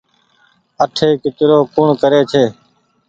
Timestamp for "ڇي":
2.31-2.43